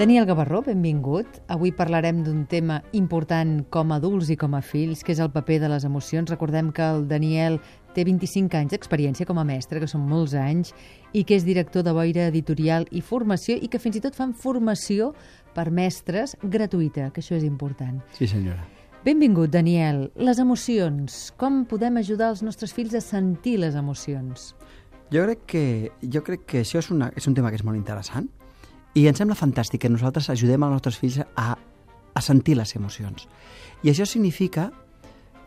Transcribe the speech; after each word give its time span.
Daniel 0.00 0.24
Gavarró, 0.24 0.62
benvingut. 0.62 1.26
Avui 1.52 1.74
parlarem 1.76 2.22
d'un 2.24 2.46
tema 2.48 2.78
important 2.96 3.66
com 3.68 3.90
a 3.92 3.98
adults 4.00 4.30
i 4.32 4.36
com 4.40 4.54
a 4.56 4.62
fills, 4.64 5.02
que 5.04 5.12
és 5.12 5.18
el 5.20 5.28
paper 5.28 5.58
de 5.60 5.68
les 5.68 5.84
emocions. 5.84 6.30
Recordem 6.32 6.70
que 6.72 6.86
el 6.88 7.04
Daniel 7.04 7.58
té 7.92 8.06
25 8.08 8.56
anys 8.56 8.72
d'experiència 8.72 9.28
com 9.28 9.36
a 9.36 9.44
mestre, 9.44 9.76
que 9.76 9.90
són 9.92 10.08
molts 10.08 10.32
anys, 10.32 10.72
i 11.12 11.26
que 11.28 11.36
és 11.36 11.44
director 11.44 11.84
de 11.84 11.92
Boira 11.92 12.30
Editorial 12.32 12.88
i 12.88 13.04
Formació, 13.04 13.58
i 13.60 13.68
que 13.68 13.76
fins 13.76 14.00
i 14.00 14.04
tot 14.06 14.16
fan 14.16 14.32
formació 14.32 15.10
per 15.52 15.68
mestres 15.68 16.32
gratuïta, 16.40 17.10
que 17.12 17.20
això 17.20 17.36
és 17.36 17.44
important. 17.44 18.00
Sí, 18.16 18.24
senyora. 18.24 18.64
Benvingut, 19.04 19.52
Daniel. 19.52 20.06
Les 20.16 20.40
emocions. 20.40 21.26
Com 21.36 21.66
podem 21.68 22.00
ajudar 22.00 22.32
els 22.32 22.40
nostres 22.40 22.72
fills 22.72 22.96
a 22.96 23.04
sentir 23.04 23.58
les 23.60 23.76
emocions? 23.76 24.54
Jo 25.12 25.28
crec 25.28 25.44
que, 25.44 25.64
jo 26.00 26.24
crec 26.24 26.48
que 26.48 26.64
això 26.64 26.80
és, 26.80 26.88
una, 26.88 27.12
és 27.12 27.28
un 27.28 27.36
tema 27.36 27.52
que 27.52 27.60
és 27.60 27.68
molt 27.68 27.76
interessant 27.76 28.32
i 28.94 29.06
ens 29.06 29.20
sembla 29.20 29.38
fantàstic 29.38 29.84
que 29.84 29.90
nosaltres 29.92 30.30
ajudem 30.32 30.64
els 30.66 30.76
nostres 30.76 30.98
fills 30.98 31.20
a, 31.22 31.54
a 31.54 32.22
sentir 32.22 32.56
les 32.58 32.74
emocions. 32.76 33.28
I 33.82 33.92
això 33.92 34.06
significa 34.06 34.70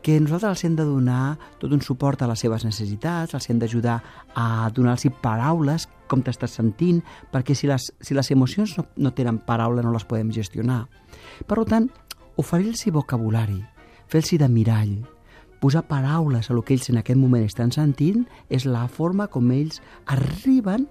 que 0.04 0.20
nosaltres 0.20 0.52
els 0.52 0.64
hem 0.68 0.76
de 0.76 0.84
donar 0.84 1.38
tot 1.62 1.72
un 1.72 1.82
suport 1.82 2.22
a 2.22 2.28
les 2.28 2.42
seves 2.44 2.66
necessitats, 2.68 3.34
els 3.34 3.50
hem 3.50 3.60
d'ajudar 3.60 4.02
a 4.36 4.70
donar-los 4.76 5.08
paraules, 5.24 5.88
com 6.12 6.22
t'estàs 6.22 6.60
sentint, 6.60 7.00
perquè 7.32 7.56
si 7.56 7.70
les, 7.72 7.88
si 8.04 8.16
les 8.16 8.32
emocions 8.36 8.76
no, 8.78 8.86
no 9.00 9.14
tenen 9.16 9.40
paraula 9.48 9.82
no 9.82 9.96
les 9.96 10.04
podem 10.06 10.32
gestionar. 10.36 10.84
Per 11.48 11.64
tant, 11.72 11.88
oferir-los 12.36 12.84
vocabulari, 12.92 13.62
fer-los 14.12 14.36
de 14.44 14.50
mirall, 14.52 14.98
posar 15.64 15.86
paraules 15.88 16.50
a 16.50 16.54
el 16.54 16.60
que 16.68 16.76
ells 16.76 16.90
en 16.92 17.00
aquest 17.00 17.20
moment 17.20 17.46
estan 17.48 17.72
sentint 17.72 18.26
és 18.52 18.68
la 18.68 18.84
forma 18.92 19.30
com 19.32 19.48
ells 19.56 19.80
arriben 20.12 20.90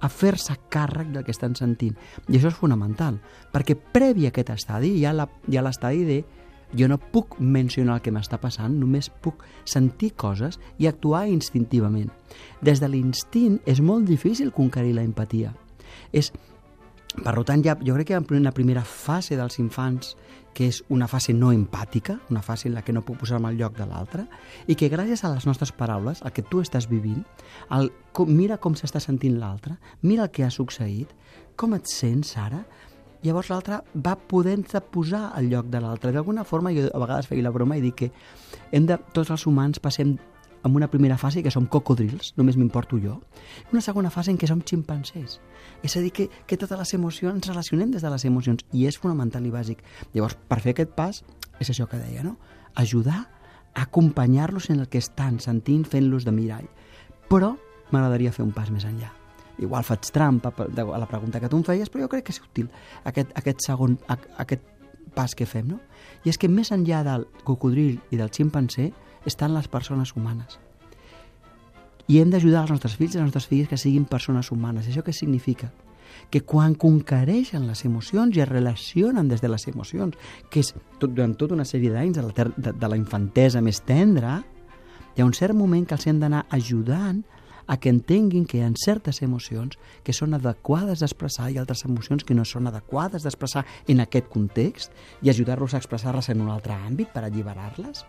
a 0.00 0.08
fer-se 0.08 0.56
càrrec 0.70 1.12
del 1.14 1.24
que 1.24 1.34
estan 1.34 1.54
sentint. 1.58 1.96
I 2.28 2.38
això 2.38 2.50
és 2.50 2.58
fonamental, 2.58 3.20
perquè 3.52 3.76
previ 3.76 4.26
a 4.26 4.32
aquest 4.32 4.50
estadi 4.54 4.94
hi 4.98 5.06
ha 5.06 5.14
l'estadi 5.14 6.04
de 6.08 6.22
jo 6.74 6.88
no 6.88 6.98
puc 6.98 7.36
mencionar 7.38 7.98
el 7.98 8.02
que 8.02 8.12
m'està 8.14 8.38
passant, 8.42 8.74
només 8.80 9.10
puc 9.22 9.44
sentir 9.68 10.14
coses 10.18 10.58
i 10.78 10.88
actuar 10.90 11.26
instintivament. 11.30 12.10
Des 12.62 12.82
de 12.82 12.88
l'instint 12.90 13.60
és 13.66 13.80
molt 13.80 14.08
difícil 14.10 14.50
conquerir 14.52 14.96
la 14.96 15.04
empatia. 15.06 15.54
És 16.10 16.32
per 17.22 17.34
tant, 17.46 17.62
ja, 17.62 17.76
jo 17.78 17.94
crec 17.94 18.08
que 18.08 18.16
en 18.18 18.26
una 18.40 18.52
primera 18.52 18.82
fase 18.84 19.36
dels 19.38 19.58
infants, 19.62 20.14
que 20.54 20.68
és 20.70 20.80
una 20.88 21.06
fase 21.10 21.34
no 21.34 21.50
empàtica, 21.52 22.18
una 22.30 22.42
fase 22.42 22.68
en 22.68 22.74
la 22.74 22.82
que 22.82 22.92
no 22.94 23.02
puc 23.02 23.18
posar-me 23.22 23.50
al 23.50 23.58
lloc 23.58 23.76
de 23.78 23.86
l'altre, 23.86 24.26
i 24.66 24.74
que 24.74 24.90
gràcies 24.90 25.24
a 25.24 25.32
les 25.34 25.46
nostres 25.46 25.72
paraules, 25.74 26.22
el 26.22 26.32
que 26.34 26.42
tu 26.46 26.62
estàs 26.62 26.88
vivint, 26.90 27.22
el, 27.74 27.90
com, 28.12 28.30
mira 28.30 28.58
com 28.58 28.74
s'està 28.78 29.02
sentint 29.02 29.38
l'altre, 29.38 29.76
mira 30.02 30.26
el 30.26 30.34
que 30.34 30.46
ha 30.46 30.50
succeït, 30.50 31.14
com 31.56 31.74
et 31.78 31.90
sents 31.90 32.36
ara, 32.38 32.64
llavors 33.24 33.50
l'altre 33.50 33.80
va 33.94 34.14
podent-se 34.18 34.82
posar 34.94 35.30
al 35.34 35.48
lloc 35.50 35.70
de 35.72 35.80
l'altre. 35.80 36.12
D'alguna 36.12 36.44
forma, 36.44 36.74
jo 36.74 36.90
a 36.90 37.02
vegades 37.02 37.30
feia 37.30 37.46
la 37.46 37.54
broma 37.54 37.78
i 37.78 37.84
dic 37.84 37.98
que 38.02 38.12
hem 38.72 38.86
de, 38.90 38.98
tots 39.14 39.30
els 39.30 39.46
humans 39.50 39.82
passem 39.82 40.16
en 40.64 40.74
una 40.74 40.88
primera 40.90 41.18
fase 41.20 41.42
que 41.42 41.52
som 41.52 41.66
cocodrils, 41.68 42.32
només 42.38 42.56
m'importo 42.56 42.98
jo, 42.98 43.18
una 43.72 43.82
segona 43.84 44.10
fase 44.10 44.32
en 44.32 44.38
què 44.40 44.48
som 44.48 44.62
ximpancers. 44.64 45.38
És 45.84 45.96
a 45.96 46.02
dir, 46.02 46.10
que, 46.16 46.28
que 46.48 46.56
totes 46.56 46.80
les 46.80 46.94
emocions 46.96 47.36
ens 47.36 47.50
relacionem 47.52 47.92
des 47.92 48.02
de 48.02 48.10
les 48.10 48.24
emocions, 48.24 48.64
i 48.72 48.88
és 48.88 48.98
fonamental 48.98 49.44
i 49.44 49.52
bàsic. 49.52 49.84
Llavors, 50.14 50.38
per 50.48 50.60
fer 50.64 50.72
aquest 50.74 50.96
pas, 50.96 51.22
és 51.60 51.70
això 51.70 51.86
que 51.90 52.00
deia, 52.00 52.24
no? 52.24 52.38
Ajudar 52.74 53.26
acompanyar-los 53.74 54.70
en 54.70 54.80
el 54.80 54.88
que 54.88 54.98
estan 54.98 55.40
sentint, 55.40 55.84
fent-los 55.84 56.24
de 56.24 56.32
mirall. 56.32 56.68
Però 57.28 57.54
m'agradaria 57.90 58.32
fer 58.32 58.46
un 58.46 58.54
pas 58.54 58.70
més 58.70 58.86
enllà. 58.86 59.10
Igual 59.58 59.84
faig 59.86 60.08
trampa 60.14 60.50
a 60.54 60.98
la 60.98 61.10
pregunta 61.10 61.40
que 61.40 61.50
tu 61.50 61.58
em 61.58 61.66
feies, 61.66 61.90
però 61.90 62.06
jo 62.06 62.10
crec 62.10 62.24
que 62.26 62.34
és 62.34 62.40
útil 62.42 62.70
aquest, 63.04 63.30
aquest 63.38 63.66
segon, 63.66 63.98
aquest 64.08 64.62
pas 65.14 65.34
que 65.34 65.46
fem, 65.46 65.68
no? 65.70 65.78
I 66.24 66.32
és 66.32 66.38
que 66.38 66.50
més 66.50 66.72
enllà 66.74 67.04
del 67.06 67.26
cocodril 67.46 68.00
i 68.10 68.18
del 68.18 68.32
ximpancer, 68.34 68.90
estan 69.26 69.54
les 69.54 69.68
persones 69.68 70.14
humanes. 70.16 70.58
I 72.08 72.20
hem 72.20 72.30
d'ajudar 72.32 72.66
els 72.66 72.74
nostres 72.74 72.96
fills 73.00 73.14
i 73.14 73.18
les 73.18 73.26
nostres 73.30 73.48
filles 73.48 73.68
que 73.70 73.80
siguin 73.80 74.04
persones 74.04 74.50
humanes. 74.52 74.88
Això 74.88 75.04
què 75.04 75.14
significa? 75.16 75.70
Que 76.30 76.42
quan 76.44 76.74
conquereixen 76.76 77.64
les 77.66 77.84
emocions 77.88 78.36
i 78.36 78.42
es 78.44 78.48
relacionen 78.48 79.28
des 79.28 79.40
de 79.40 79.48
les 79.48 79.64
emocions, 79.68 80.16
que 80.50 80.60
és 80.60 80.74
tot, 81.00 81.10
durant 81.10 81.32
tota 81.40 81.56
una 81.56 81.64
sèrie 81.64 81.92
d'anys 81.92 82.18
de, 82.18 82.26
la 82.26 82.50
de, 82.56 82.74
de 82.74 82.90
la 82.90 82.98
infantesa 83.00 83.64
més 83.64 83.80
tendra, 83.88 84.42
hi 85.14 85.22
ha 85.22 85.26
un 85.26 85.34
cert 85.34 85.56
moment 85.56 85.86
que 85.86 85.96
els 85.96 86.06
hem 86.10 86.20
d'anar 86.20 86.44
ajudant 86.52 87.22
a 87.66 87.78
que 87.78 87.88
entenguin 87.88 88.44
que 88.44 88.58
hi 88.58 88.62
ha 88.64 88.70
certes 88.76 89.22
emocions 89.22 89.78
que 90.04 90.12
són 90.12 90.36
adequades 90.36 91.00
d'expressar 91.00 91.50
i 91.50 91.58
altres 91.58 91.84
emocions 91.88 92.24
que 92.24 92.36
no 92.36 92.44
són 92.44 92.68
adequades 92.68 93.24
d'expressar 93.24 93.64
en 93.88 94.04
aquest 94.04 94.28
context 94.28 94.92
i 95.22 95.30
ajudar-los 95.32 95.74
a 95.74 95.80
expressar-les 95.80 96.28
en 96.34 96.42
un 96.44 96.50
altre 96.52 96.76
àmbit 96.76 97.12
per 97.14 97.24
alliberar-les 97.24 98.04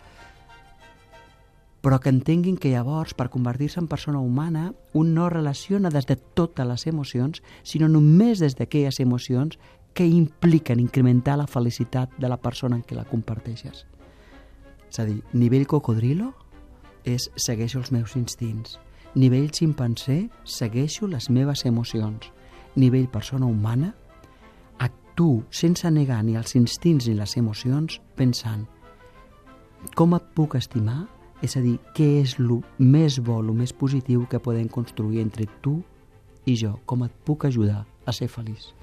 però 1.86 2.00
que 2.02 2.10
entenguin 2.10 2.56
que 2.58 2.72
llavors, 2.74 3.14
per 3.14 3.28
convertir-se 3.30 3.78
en 3.78 3.86
persona 3.86 4.18
humana, 4.18 4.72
un 4.98 5.12
no 5.14 5.28
relaciona 5.30 5.92
des 5.94 6.08
de 6.10 6.16
totes 6.16 6.66
les 6.66 6.88
emocions, 6.90 7.44
sinó 7.62 7.86
només 7.86 8.42
des 8.42 8.56
d'aquelles 8.58 8.98
emocions 9.04 9.60
que 9.94 10.08
impliquen 10.10 10.82
incrementar 10.82 11.38
la 11.38 11.46
felicitat 11.46 12.10
de 12.18 12.26
la 12.26 12.40
persona 12.42 12.80
en 12.80 12.82
què 12.82 12.98
la 12.98 13.06
comparteixes. 13.06 13.86
És 14.90 14.98
a 14.98 15.06
dir, 15.06 15.20
nivell 15.38 15.68
cocodrilo 15.70 16.32
és 17.06 17.30
segueixo 17.38 17.84
els 17.84 17.94
meus 17.94 18.16
instints. 18.18 18.80
Nivell 19.14 19.52
ximpancer, 19.54 20.32
segueixo 20.42 21.06
les 21.06 21.30
meves 21.30 21.68
emocions. 21.70 22.32
Nivell 22.74 23.12
persona 23.14 23.46
humana, 23.46 23.94
actuo 24.80 25.44
sense 25.52 25.92
negar 25.94 26.24
ni 26.26 26.34
els 26.34 26.58
instints 26.58 27.06
ni 27.06 27.14
les 27.14 27.38
emocions, 27.38 28.02
pensant 28.18 28.66
com 29.94 30.16
et 30.18 30.24
puc 30.34 30.56
estimar 30.58 31.04
és 31.46 31.56
a 31.58 31.62
dir, 31.64 31.78
què 31.96 32.08
és 32.22 32.38
el 32.42 32.58
més 32.80 33.20
bo, 33.22 33.40
el 33.42 33.54
més 33.56 33.74
positiu 33.74 34.26
que 34.30 34.42
podem 34.42 34.68
construir 34.72 35.22
entre 35.24 35.48
tu 35.62 35.80
i 36.46 36.58
jo? 36.60 36.76
Com 36.86 37.06
et 37.06 37.14
puc 37.26 37.46
ajudar 37.46 37.86
a 38.06 38.14
ser 38.14 38.28
feliç? 38.30 38.74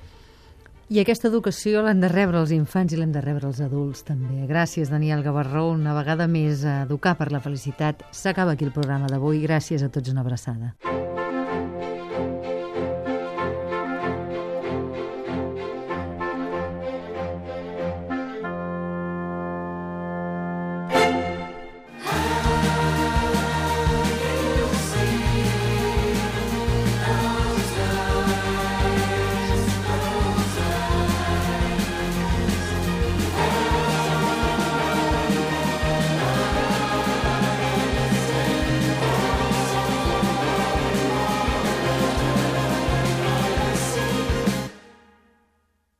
I 0.92 0.98
aquesta 1.00 1.30
educació 1.30 1.80
l'han 1.80 2.02
de 2.02 2.08
rebre 2.10 2.36
els 2.42 2.50
infants 2.52 2.92
i 2.92 2.98
l'han 2.98 3.14
de 3.14 3.22
rebre 3.24 3.48
els 3.48 3.62
adults 3.64 4.02
també. 4.04 4.42
Gràcies, 4.50 4.90
Daniel 4.92 5.22
Gavarró. 5.24 5.70
Una 5.72 5.94
vegada 5.96 6.26
més 6.28 6.66
a 6.68 6.82
Educar 6.82 7.14
per 7.16 7.30
la 7.32 7.40
Felicitat. 7.40 8.04
S'acaba 8.12 8.52
aquí 8.52 8.68
el 8.68 8.76
programa 8.76 9.08
d'avui. 9.08 9.40
Gràcies 9.46 9.86
a 9.86 9.88
tots. 9.88 10.12
Una 10.12 10.20
abraçada. 10.20 10.74